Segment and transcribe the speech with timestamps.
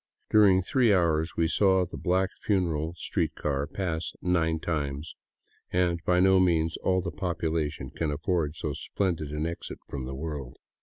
[0.31, 5.15] During three hours we saw the black funeral street car pass nine times—
[5.71, 10.15] and by no means all the population can afford so splendid an exit from the
[10.15, 10.57] world.